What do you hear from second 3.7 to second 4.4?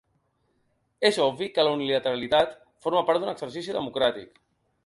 democràtic.